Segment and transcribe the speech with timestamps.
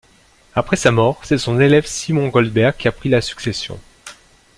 [0.55, 3.79] Après sa mort, c'est son élève Szymon Goldberg qui a pris la succession.